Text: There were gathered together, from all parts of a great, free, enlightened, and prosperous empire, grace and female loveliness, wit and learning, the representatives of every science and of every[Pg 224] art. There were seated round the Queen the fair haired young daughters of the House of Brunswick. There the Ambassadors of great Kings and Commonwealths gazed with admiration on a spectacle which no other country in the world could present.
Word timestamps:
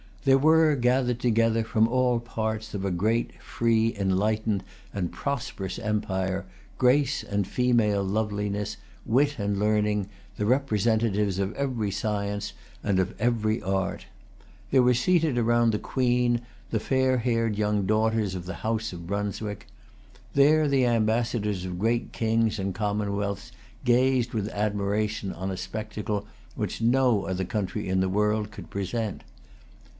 There 0.23 0.37
were 0.39 0.75
gathered 0.75 1.19
together, 1.19 1.63
from 1.63 1.87
all 1.87 2.19
parts 2.19 2.73
of 2.73 2.85
a 2.85 2.91
great, 2.91 3.39
free, 3.41 3.95
enlightened, 3.97 4.63
and 4.93 5.11
prosperous 5.11 5.77
empire, 5.77 6.45
grace 6.79 7.23
and 7.23 7.47
female 7.47 8.03
loveliness, 8.03 8.77
wit 9.05 9.37
and 9.39 9.59
learning, 9.59 10.09
the 10.37 10.45
representatives 10.47 11.37
of 11.37 11.53
every 11.53 11.89
science 11.91 12.53
and 12.83 12.99
of 12.99 13.15
every[Pg 13.17 13.61
224] 13.61 13.71
art. 13.75 14.05
There 14.71 14.83
were 14.83 14.93
seated 14.95 15.37
round 15.37 15.71
the 15.71 15.79
Queen 15.79 16.41
the 16.71 16.79
fair 16.79 17.19
haired 17.19 17.55
young 17.55 17.85
daughters 17.87 18.33
of 18.35 18.45
the 18.45 18.55
House 18.65 18.93
of 18.93 19.07
Brunswick. 19.07 19.67
There 20.33 20.67
the 20.67 20.85
Ambassadors 20.85 21.65
of 21.65 21.79
great 21.79 22.11
Kings 22.11 22.57
and 22.57 22.73
Commonwealths 22.73 23.51
gazed 23.85 24.33
with 24.33 24.49
admiration 24.49 25.31
on 25.33 25.49
a 25.51 25.57
spectacle 25.57 26.25
which 26.55 26.81
no 26.81 27.25
other 27.25 27.45
country 27.45 27.87
in 27.87 28.01
the 28.01 28.09
world 28.09 28.49
could 28.51 28.69
present. 28.71 29.23